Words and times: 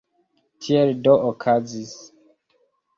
Tiel 0.63 0.89
do 1.03 1.15
okazis. 1.29 1.95